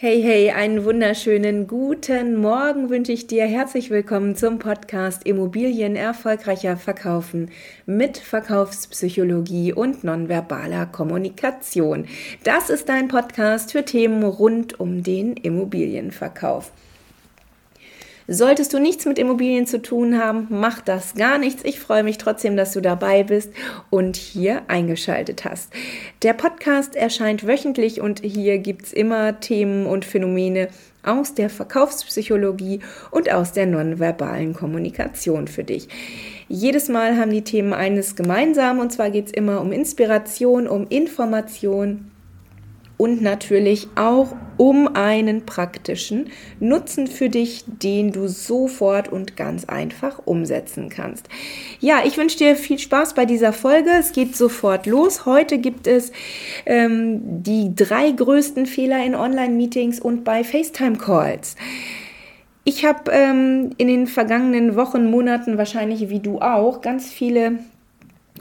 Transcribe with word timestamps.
Hey, 0.00 0.22
hey, 0.22 0.52
einen 0.52 0.84
wunderschönen 0.84 1.66
guten 1.66 2.36
Morgen 2.36 2.88
wünsche 2.88 3.10
ich 3.10 3.26
dir. 3.26 3.46
Herzlich 3.46 3.90
willkommen 3.90 4.36
zum 4.36 4.60
Podcast 4.60 5.26
Immobilien 5.26 5.96
erfolgreicher 5.96 6.76
verkaufen 6.76 7.50
mit 7.84 8.16
Verkaufspsychologie 8.16 9.72
und 9.72 10.04
nonverbaler 10.04 10.86
Kommunikation. 10.86 12.06
Das 12.44 12.70
ist 12.70 12.88
dein 12.88 13.08
Podcast 13.08 13.72
für 13.72 13.84
Themen 13.84 14.22
rund 14.22 14.78
um 14.78 15.02
den 15.02 15.32
Immobilienverkauf. 15.32 16.70
Solltest 18.30 18.74
du 18.74 18.78
nichts 18.78 19.06
mit 19.06 19.18
Immobilien 19.18 19.66
zu 19.66 19.80
tun 19.80 20.18
haben, 20.18 20.48
mach 20.50 20.82
das 20.82 21.14
gar 21.14 21.38
nichts. 21.38 21.64
Ich 21.64 21.80
freue 21.80 22.02
mich 22.02 22.18
trotzdem, 22.18 22.58
dass 22.58 22.74
du 22.74 22.82
dabei 22.82 23.24
bist 23.24 23.50
und 23.88 24.16
hier 24.16 24.60
eingeschaltet 24.68 25.46
hast. 25.46 25.72
Der 26.22 26.34
Podcast 26.34 26.94
erscheint 26.94 27.46
wöchentlich 27.46 28.02
und 28.02 28.20
hier 28.20 28.58
gibt 28.58 28.84
es 28.84 28.92
immer 28.92 29.40
Themen 29.40 29.86
und 29.86 30.04
Phänomene 30.04 30.68
aus 31.02 31.32
der 31.32 31.48
Verkaufspsychologie 31.48 32.80
und 33.10 33.32
aus 33.32 33.52
der 33.52 33.64
nonverbalen 33.64 34.52
Kommunikation 34.52 35.48
für 35.48 35.64
dich. 35.64 35.88
Jedes 36.48 36.90
Mal 36.90 37.16
haben 37.16 37.30
die 37.30 37.44
Themen 37.44 37.72
eines 37.72 38.14
gemeinsam 38.14 38.78
und 38.78 38.92
zwar 38.92 39.08
geht 39.08 39.28
es 39.28 39.32
immer 39.32 39.62
um 39.62 39.72
Inspiration, 39.72 40.68
um 40.68 40.86
Information 40.88 42.10
und 42.98 43.22
natürlich 43.22 43.88
auch 43.94 44.34
um 44.58 44.94
einen 44.94 45.46
praktischen 45.46 46.30
Nutzen 46.60 47.06
für 47.06 47.30
dich, 47.30 47.64
den 47.66 48.12
du 48.12 48.28
sofort 48.28 49.10
und 49.10 49.36
ganz 49.36 49.64
einfach 49.64 50.20
umsetzen 50.26 50.90
kannst. 50.90 51.28
Ja, 51.80 52.00
ich 52.04 52.18
wünsche 52.18 52.36
dir 52.36 52.56
viel 52.56 52.78
Spaß 52.78 53.14
bei 53.14 53.24
dieser 53.24 53.54
Folge. 53.54 53.90
Es 53.98 54.12
geht 54.12 54.36
sofort 54.36 54.86
los. 54.86 55.24
Heute 55.24 55.58
gibt 55.58 55.86
es 55.86 56.12
ähm, 56.66 57.42
die 57.42 57.72
drei 57.74 58.10
größten 58.10 58.66
Fehler 58.66 59.02
in 59.04 59.14
Online-Meetings 59.14 60.00
und 60.00 60.24
bei 60.24 60.42
FaceTime-Calls. 60.42 61.54
Ich 62.64 62.84
habe 62.84 63.12
ähm, 63.12 63.70
in 63.78 63.86
den 63.86 64.06
vergangenen 64.08 64.74
Wochen, 64.74 65.08
Monaten 65.08 65.56
wahrscheinlich 65.56 66.10
wie 66.10 66.20
du 66.20 66.40
auch 66.40 66.80
ganz 66.80 67.10
viele 67.10 67.60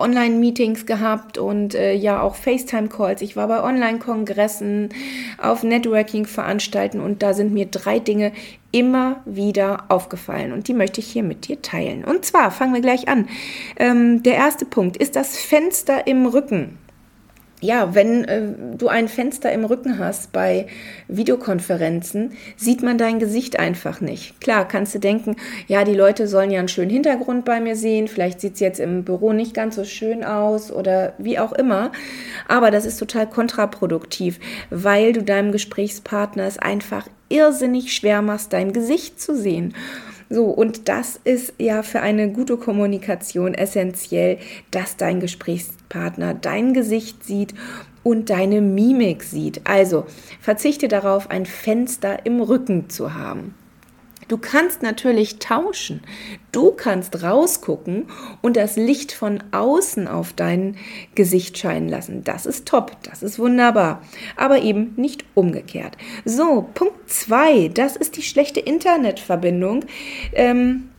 Online-Meetings 0.00 0.86
gehabt 0.86 1.38
und 1.38 1.74
äh, 1.74 1.94
ja 1.94 2.22
auch 2.22 2.34
FaceTime-Calls. 2.34 3.22
Ich 3.22 3.36
war 3.36 3.48
bei 3.48 3.62
Online-Kongressen, 3.62 4.88
auf 5.38 5.62
Networking-Veranstalten 5.62 7.00
und 7.00 7.22
da 7.22 7.34
sind 7.34 7.52
mir 7.52 7.66
drei 7.66 7.98
Dinge 7.98 8.32
immer 8.72 9.20
wieder 9.24 9.84
aufgefallen 9.88 10.52
und 10.52 10.68
die 10.68 10.74
möchte 10.74 11.00
ich 11.00 11.08
hier 11.08 11.22
mit 11.22 11.48
dir 11.48 11.60
teilen. 11.60 12.04
Und 12.04 12.24
zwar 12.24 12.50
fangen 12.50 12.74
wir 12.74 12.80
gleich 12.80 13.08
an. 13.08 13.28
Ähm, 13.78 14.22
der 14.22 14.34
erste 14.34 14.64
Punkt 14.64 14.96
ist 14.96 15.16
das 15.16 15.36
Fenster 15.36 16.06
im 16.06 16.26
Rücken 16.26 16.78
ja, 17.60 17.94
wenn 17.94 18.24
äh, 18.24 18.42
du 18.76 18.88
ein 18.88 19.08
Fenster 19.08 19.52
im 19.52 19.64
Rücken 19.64 19.98
hast 19.98 20.32
bei 20.32 20.66
Videokonferenzen, 21.08 22.32
sieht 22.56 22.82
man 22.82 22.98
dein 22.98 23.18
Gesicht 23.18 23.58
einfach 23.58 24.00
nicht. 24.00 24.40
Klar, 24.40 24.66
kannst 24.66 24.94
du 24.94 24.98
denken, 24.98 25.36
ja, 25.66 25.84
die 25.84 25.94
Leute 25.94 26.26
sollen 26.26 26.50
ja 26.50 26.58
einen 26.58 26.68
schönen 26.68 26.90
Hintergrund 26.90 27.44
bei 27.44 27.60
mir 27.60 27.76
sehen, 27.76 28.08
vielleicht 28.08 28.40
sieht 28.40 28.54
es 28.54 28.60
jetzt 28.60 28.80
im 28.80 29.04
Büro 29.04 29.32
nicht 29.32 29.54
ganz 29.54 29.76
so 29.76 29.84
schön 29.84 30.24
aus 30.24 30.72
oder 30.72 31.12
wie 31.18 31.38
auch 31.38 31.52
immer, 31.52 31.92
aber 32.48 32.70
das 32.70 32.86
ist 32.86 32.98
total 32.98 33.28
kontraproduktiv, 33.28 34.40
weil 34.70 35.12
du 35.12 35.22
deinem 35.22 35.52
Gesprächspartner 35.52 36.44
es 36.44 36.58
einfach 36.58 37.06
irrsinnig 37.28 37.94
schwer 37.94 38.22
machst, 38.22 38.52
dein 38.52 38.72
Gesicht 38.72 39.20
zu 39.20 39.36
sehen. 39.36 39.74
So, 40.32 40.44
und 40.44 40.88
das 40.88 41.18
ist 41.24 41.54
ja 41.58 41.82
für 41.82 42.00
eine 42.00 42.30
gute 42.30 42.56
Kommunikation 42.56 43.52
essentiell, 43.52 44.38
dass 44.70 44.96
dein 44.96 45.18
Gesprächspartner 45.18 46.34
dein 46.34 46.72
Gesicht 46.72 47.24
sieht 47.24 47.52
und 48.04 48.30
deine 48.30 48.60
Mimik 48.60 49.24
sieht. 49.24 49.60
Also 49.64 50.06
verzichte 50.40 50.86
darauf, 50.86 51.30
ein 51.30 51.46
Fenster 51.46 52.24
im 52.24 52.40
Rücken 52.40 52.88
zu 52.88 53.14
haben. 53.14 53.56
Du 54.30 54.38
kannst 54.38 54.80
natürlich 54.80 55.40
tauschen. 55.40 56.02
Du 56.52 56.70
kannst 56.70 57.24
rausgucken 57.24 58.06
und 58.42 58.56
das 58.56 58.76
Licht 58.76 59.10
von 59.10 59.42
außen 59.50 60.06
auf 60.06 60.32
dein 60.32 60.76
Gesicht 61.16 61.58
scheinen 61.58 61.88
lassen. 61.88 62.22
Das 62.22 62.46
ist 62.46 62.68
top, 62.68 62.96
das 63.02 63.24
ist 63.24 63.40
wunderbar. 63.40 64.02
Aber 64.36 64.62
eben 64.62 64.94
nicht 64.94 65.24
umgekehrt. 65.34 65.96
So, 66.24 66.68
Punkt 66.74 67.10
2, 67.10 67.72
das 67.74 67.96
ist 67.96 68.16
die 68.16 68.22
schlechte 68.22 68.60
Internetverbindung. 68.60 69.84
Ähm, 70.32 70.89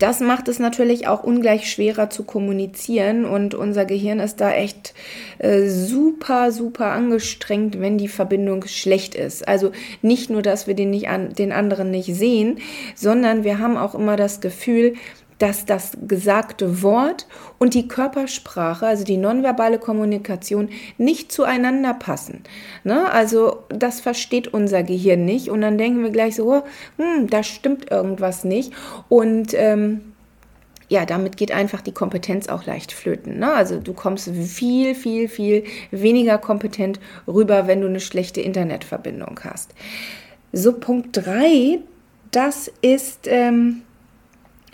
das 0.00 0.20
macht 0.20 0.48
es 0.48 0.58
natürlich 0.58 1.06
auch 1.06 1.22
ungleich 1.22 1.70
schwerer 1.70 2.08
zu 2.08 2.24
kommunizieren 2.24 3.26
und 3.26 3.54
unser 3.54 3.84
Gehirn 3.84 4.18
ist 4.18 4.40
da 4.40 4.52
echt 4.52 4.94
äh, 5.38 5.68
super, 5.68 6.52
super 6.52 6.86
angestrengt, 6.86 7.80
wenn 7.80 7.98
die 7.98 8.08
Verbindung 8.08 8.66
schlecht 8.66 9.14
ist. 9.14 9.46
Also 9.46 9.72
nicht 10.00 10.30
nur, 10.30 10.40
dass 10.40 10.66
wir 10.66 10.74
den, 10.74 10.90
nicht 10.90 11.08
an, 11.08 11.34
den 11.34 11.52
anderen 11.52 11.90
nicht 11.90 12.14
sehen, 12.14 12.58
sondern 12.94 13.44
wir 13.44 13.58
haben 13.58 13.76
auch 13.76 13.94
immer 13.94 14.16
das 14.16 14.40
Gefühl, 14.40 14.94
dass 15.40 15.64
das 15.64 15.96
gesagte 16.06 16.82
Wort 16.82 17.26
und 17.58 17.72
die 17.72 17.88
Körpersprache, 17.88 18.86
also 18.86 19.04
die 19.04 19.16
nonverbale 19.16 19.78
Kommunikation, 19.78 20.68
nicht 20.98 21.32
zueinander 21.32 21.94
passen. 21.94 22.42
Ne? 22.84 23.10
Also 23.10 23.64
das 23.70 24.00
versteht 24.00 24.48
unser 24.48 24.82
Gehirn 24.82 25.24
nicht 25.24 25.48
und 25.48 25.62
dann 25.62 25.78
denken 25.78 26.02
wir 26.02 26.10
gleich 26.10 26.36
so, 26.36 26.62
hm, 26.98 27.28
da 27.28 27.42
stimmt 27.42 27.90
irgendwas 27.90 28.44
nicht 28.44 28.72
und 29.08 29.54
ähm, 29.54 30.12
ja, 30.90 31.06
damit 31.06 31.38
geht 31.38 31.52
einfach 31.52 31.80
die 31.80 31.92
Kompetenz 31.92 32.48
auch 32.48 32.66
leicht 32.66 32.92
flöten. 32.92 33.38
Ne? 33.38 33.50
Also 33.50 33.78
du 33.78 33.94
kommst 33.94 34.28
viel, 34.28 34.94
viel, 34.94 35.28
viel 35.28 35.64
weniger 35.90 36.36
kompetent 36.36 37.00
rüber, 37.26 37.66
wenn 37.66 37.80
du 37.80 37.86
eine 37.86 38.00
schlechte 38.00 38.42
Internetverbindung 38.42 39.40
hast. 39.44 39.72
So, 40.52 40.74
Punkt 40.74 41.16
3, 41.16 41.78
das 42.30 42.70
ist 42.82 43.26
ähm, 43.26 43.82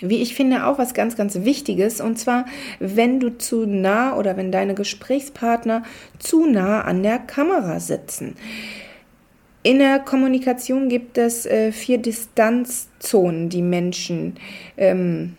wie 0.00 0.22
ich 0.22 0.34
finde, 0.34 0.66
auch 0.66 0.78
was 0.78 0.94
ganz, 0.94 1.16
ganz 1.16 1.36
Wichtiges. 1.42 2.00
Und 2.00 2.18
zwar, 2.18 2.46
wenn 2.78 3.20
du 3.20 3.36
zu 3.38 3.66
nah 3.66 4.16
oder 4.16 4.36
wenn 4.36 4.52
deine 4.52 4.74
Gesprächspartner 4.74 5.82
zu 6.18 6.46
nah 6.46 6.82
an 6.82 7.02
der 7.02 7.18
Kamera 7.18 7.80
sitzen. 7.80 8.34
In 9.62 9.80
der 9.80 9.98
Kommunikation 9.98 10.88
gibt 10.88 11.18
es 11.18 11.44
äh, 11.44 11.72
vier 11.72 11.98
Distanzzonen, 11.98 13.48
die 13.48 13.62
Menschen, 13.62 14.34
ähm, 14.76 15.34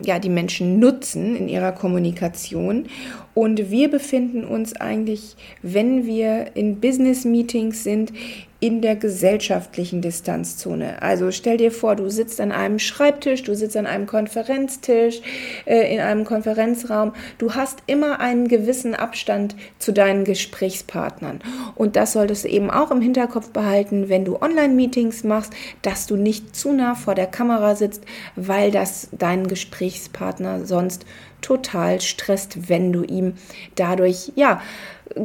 ja, 0.00 0.18
die 0.18 0.30
Menschen 0.30 0.78
nutzen 0.78 1.36
in 1.36 1.48
ihrer 1.48 1.72
Kommunikation. 1.72 2.86
Und 3.34 3.70
wir 3.70 3.90
befinden 3.90 4.44
uns 4.44 4.74
eigentlich, 4.76 5.36
wenn 5.60 6.06
wir 6.06 6.56
in 6.56 6.80
Business-Meetings 6.80 7.84
sind, 7.84 8.12
in 8.64 8.80
der 8.80 8.96
gesellschaftlichen 8.96 10.00
Distanzzone. 10.00 11.02
Also 11.02 11.30
stell 11.32 11.58
dir 11.58 11.70
vor, 11.70 11.96
du 11.96 12.08
sitzt 12.08 12.40
an 12.40 12.50
einem 12.50 12.78
Schreibtisch, 12.78 13.42
du 13.42 13.54
sitzt 13.54 13.76
an 13.76 13.84
einem 13.84 14.06
Konferenztisch, 14.06 15.20
äh, 15.66 15.94
in 15.94 16.00
einem 16.00 16.24
Konferenzraum. 16.24 17.12
Du 17.36 17.54
hast 17.54 17.82
immer 17.86 18.20
einen 18.20 18.48
gewissen 18.48 18.94
Abstand 18.94 19.54
zu 19.78 19.92
deinen 19.92 20.24
Gesprächspartnern. 20.24 21.40
Und 21.74 21.96
das 21.96 22.14
solltest 22.14 22.44
du 22.44 22.48
eben 22.48 22.70
auch 22.70 22.90
im 22.90 23.02
Hinterkopf 23.02 23.50
behalten, 23.50 24.08
wenn 24.08 24.24
du 24.24 24.40
Online-Meetings 24.40 25.24
machst, 25.24 25.52
dass 25.82 26.06
du 26.06 26.16
nicht 26.16 26.56
zu 26.56 26.72
nah 26.72 26.94
vor 26.94 27.14
der 27.14 27.26
Kamera 27.26 27.74
sitzt, 27.74 28.04
weil 28.34 28.70
das 28.70 29.10
deinen 29.12 29.46
Gesprächspartner 29.46 30.64
sonst 30.64 31.04
total 31.44 32.00
stresst, 32.00 32.68
wenn 32.68 32.92
du 32.92 33.02
ihm 33.02 33.34
dadurch, 33.74 34.32
ja, 34.34 34.62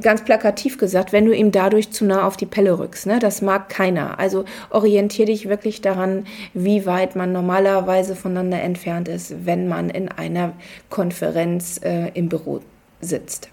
ganz 0.01 0.23
plakativ 0.23 0.77
gesagt, 0.77 1.13
wenn 1.13 1.25
du 1.25 1.33
ihm 1.33 1.51
dadurch 1.51 1.91
zu 1.91 2.05
nah 2.05 2.27
auf 2.27 2.35
die 2.35 2.45
Pelle 2.45 2.77
rückst. 2.77 3.07
Ne? 3.07 3.19
Das 3.19 3.41
mag 3.41 3.69
keiner. 3.69 4.19
Also 4.19 4.43
orientier 4.69 5.25
dich 5.25 5.47
wirklich 5.47 5.81
daran, 5.81 6.25
wie 6.53 6.85
weit 6.85 7.15
man 7.15 7.31
normalerweise 7.31 8.15
voneinander 8.15 8.61
entfernt 8.61 9.07
ist, 9.07 9.45
wenn 9.45 9.67
man 9.67 9.89
in 9.89 10.09
einer 10.09 10.53
Konferenz 10.89 11.79
äh, 11.83 12.09
im 12.13 12.29
Büro 12.29 12.59
sitzt. 12.99 13.49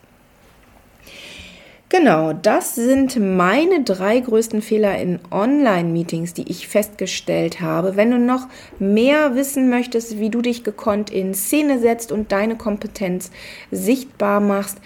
Genau, 1.88 2.32
das 2.32 2.74
sind 2.74 3.16
meine 3.16 3.84
drei 3.84 4.18
größten 4.18 4.60
Fehler 4.60 4.98
in 4.98 5.20
Online-Meetings, 5.30 6.34
die 6.34 6.50
ich 6.50 6.66
festgestellt 6.66 7.60
habe. 7.60 7.94
Wenn 7.94 8.10
du 8.10 8.18
noch 8.18 8.48
mehr 8.80 9.36
wissen 9.36 9.70
möchtest, 9.70 10.18
wie 10.18 10.28
du 10.28 10.42
dich 10.42 10.64
gekonnt 10.64 11.10
in 11.10 11.32
Szene 11.32 11.78
setzt 11.78 12.10
und 12.10 12.32
deine 12.32 12.56
Kompetenz 12.56 13.30
sichtbar 13.70 14.40
machst, 14.40 14.78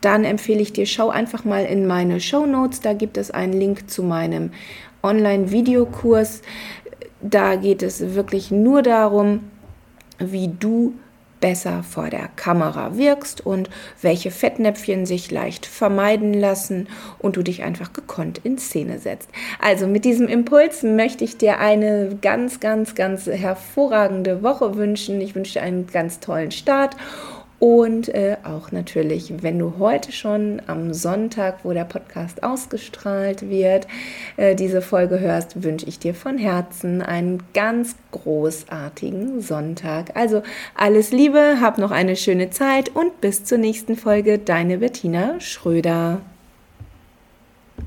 dann 0.00 0.24
empfehle 0.24 0.60
ich 0.60 0.72
dir, 0.72 0.86
schau 0.86 1.10
einfach 1.10 1.44
mal 1.44 1.64
in 1.64 1.86
meine 1.86 2.20
Show 2.20 2.44
Notes. 2.44 2.80
Da 2.80 2.92
gibt 2.92 3.18
es 3.18 3.30
einen 3.30 3.52
Link 3.52 3.88
zu 3.88 4.02
meinem 4.02 4.50
Online-Videokurs. 5.04 6.42
Da 7.20 7.54
geht 7.54 7.84
es 7.84 8.16
wirklich 8.16 8.50
nur 8.50 8.82
darum, 8.82 9.44
wie 10.18 10.48
du 10.48 10.94
besser 11.40 11.82
vor 11.82 12.10
der 12.10 12.28
Kamera 12.36 12.96
wirkst 12.96 13.44
und 13.44 13.70
welche 14.02 14.30
Fettnäpfchen 14.30 15.06
sich 15.06 15.30
leicht 15.30 15.66
vermeiden 15.66 16.34
lassen 16.34 16.88
und 17.18 17.36
du 17.36 17.42
dich 17.42 17.62
einfach 17.62 17.92
gekonnt 17.92 18.40
in 18.44 18.58
Szene 18.58 18.98
setzt. 18.98 19.28
Also 19.60 19.86
mit 19.86 20.04
diesem 20.04 20.28
Impuls 20.28 20.82
möchte 20.82 21.24
ich 21.24 21.36
dir 21.36 21.58
eine 21.58 22.18
ganz, 22.20 22.60
ganz, 22.60 22.94
ganz 22.94 23.26
hervorragende 23.26 24.42
Woche 24.42 24.76
wünschen. 24.76 25.20
Ich 25.20 25.34
wünsche 25.34 25.54
dir 25.54 25.62
einen 25.62 25.86
ganz 25.86 26.20
tollen 26.20 26.50
Start 26.50 26.96
Und 27.58 28.08
äh, 28.14 28.36
auch 28.44 28.70
natürlich, 28.70 29.42
wenn 29.42 29.58
du 29.58 29.74
heute 29.78 30.12
schon 30.12 30.62
am 30.68 30.94
Sonntag, 30.94 31.64
wo 31.64 31.72
der 31.72 31.84
Podcast 31.84 32.44
ausgestrahlt 32.44 33.48
wird, 33.48 33.88
äh, 34.36 34.54
diese 34.54 34.80
Folge 34.80 35.18
hörst, 35.18 35.64
wünsche 35.64 35.86
ich 35.86 35.98
dir 35.98 36.14
von 36.14 36.38
Herzen 36.38 37.02
einen 37.02 37.42
ganz 37.54 37.96
großartigen 38.12 39.40
Sonntag. 39.40 40.16
Also 40.16 40.42
alles 40.76 41.10
Liebe, 41.10 41.58
hab 41.60 41.78
noch 41.78 41.90
eine 41.90 42.14
schöne 42.14 42.50
Zeit 42.50 42.94
und 42.94 43.20
bis 43.20 43.44
zur 43.44 43.58
nächsten 43.58 43.96
Folge. 43.96 44.38
Deine 44.38 44.78
Bettina 44.78 45.40
Schröder. 45.40 46.20